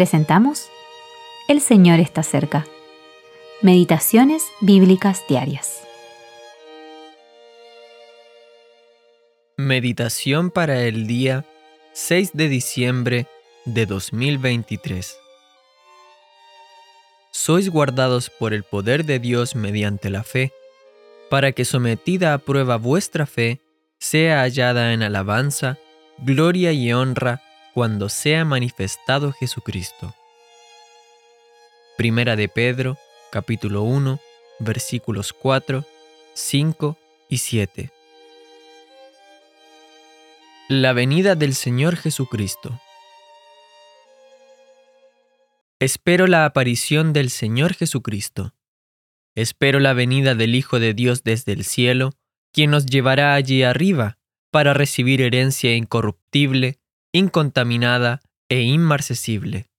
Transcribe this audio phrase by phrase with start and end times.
[0.00, 0.70] presentamos
[1.46, 2.66] El Señor está cerca.
[3.60, 5.82] Meditaciones Bíblicas Diarias.
[9.58, 11.44] Meditación para el día
[11.92, 13.26] 6 de diciembre
[13.66, 15.18] de 2023.
[17.30, 20.50] Sois guardados por el poder de Dios mediante la fe,
[21.28, 23.60] para que sometida a prueba vuestra fe
[23.98, 25.76] sea hallada en alabanza,
[26.24, 27.42] gloria y honra
[27.80, 30.14] cuando sea manifestado Jesucristo.
[31.96, 32.98] Primera de Pedro,
[33.32, 34.20] capítulo 1,
[34.58, 35.86] versículos 4,
[36.34, 36.98] 5
[37.30, 37.90] y 7.
[40.68, 42.78] La venida del Señor Jesucristo.
[45.78, 48.52] Espero la aparición del Señor Jesucristo.
[49.34, 52.12] Espero la venida del Hijo de Dios desde el cielo,
[52.52, 54.18] quien nos llevará allí arriba
[54.50, 56.79] para recibir herencia incorruptible,
[57.12, 59.70] incontaminada e inmarcesible.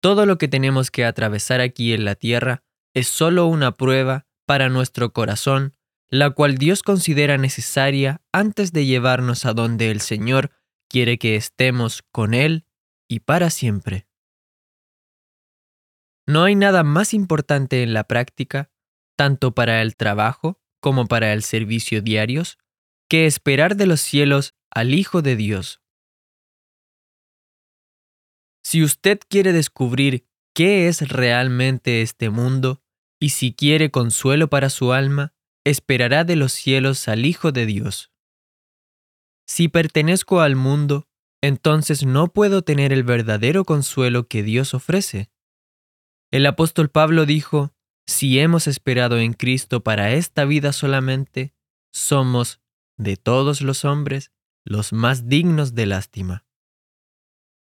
[0.00, 2.62] Todo lo que tenemos que atravesar aquí en la tierra
[2.94, 5.74] es solo una prueba para nuestro corazón,
[6.10, 10.50] la cual Dios considera necesaria antes de llevarnos a donde el Señor
[10.88, 12.66] quiere que estemos con Él
[13.08, 14.06] y para siempre.
[16.26, 18.70] No hay nada más importante en la práctica,
[19.16, 22.58] tanto para el trabajo como para el servicio diarios,
[23.08, 25.80] que esperar de los cielos al Hijo de Dios.
[28.64, 32.82] Si usted quiere descubrir qué es realmente este mundo
[33.20, 35.32] y si quiere consuelo para su alma,
[35.64, 38.10] esperará de los cielos al Hijo de Dios.
[39.46, 41.06] Si pertenezco al mundo,
[41.40, 45.30] entonces no puedo tener el verdadero consuelo que Dios ofrece.
[46.32, 47.72] El apóstol Pablo dijo,
[48.06, 51.54] si hemos esperado en Cristo para esta vida solamente,
[51.92, 52.60] somos,
[52.96, 54.33] de todos los hombres,
[54.64, 56.46] los más dignos de lástima.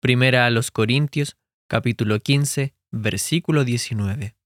[0.00, 1.36] Primera a los Corintios,
[1.68, 4.36] capítulo 15, versículo 19.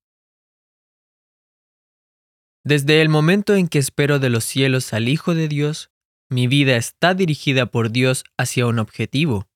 [2.62, 5.91] Desde el momento en que espero de los cielos al Hijo de Dios,
[6.28, 9.49] mi vida está dirigida por Dios hacia un objetivo,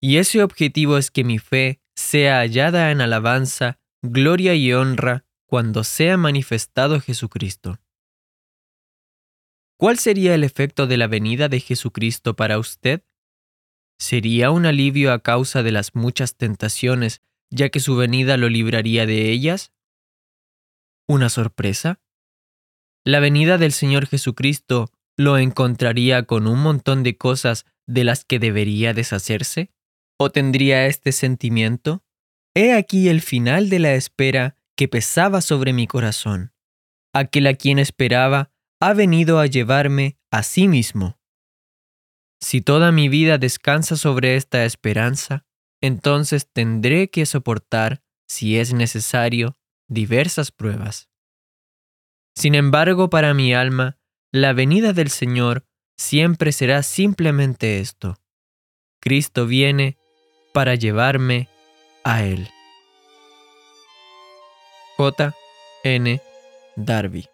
[0.00, 5.84] y ese objetivo es que mi fe sea hallada en alabanza, gloria y honra cuando
[5.84, 7.78] sea manifestado Jesucristo.
[9.76, 13.02] ¿Cuál sería el efecto de la venida de Jesucristo para usted?
[13.98, 19.06] ¿Sería un alivio a causa de las muchas tentaciones, ya que su venida lo libraría
[19.06, 19.72] de ellas?
[21.08, 22.00] ¿Una sorpresa?
[23.04, 28.38] ¿La venida del Señor Jesucristo lo encontraría con un montón de cosas de las que
[28.38, 29.70] debería deshacerse?
[30.18, 32.04] ¿O tendría este sentimiento?
[32.54, 36.52] He aquí el final de la espera que pesaba sobre mi corazón.
[37.12, 38.53] Aquel a quien esperaba
[38.84, 41.18] ha venido a llevarme a sí mismo.
[42.38, 45.46] Si toda mi vida descansa sobre esta esperanza,
[45.80, 49.56] entonces tendré que soportar, si es necesario,
[49.88, 51.08] diversas pruebas.
[52.36, 53.96] Sin embargo, para mi alma,
[54.30, 55.64] la venida del Señor
[55.96, 58.18] siempre será simplemente esto.
[59.00, 59.96] Cristo viene
[60.52, 61.48] para llevarme
[62.02, 62.50] a Él.
[64.98, 65.34] J.
[65.84, 66.20] N.
[66.76, 67.33] Darby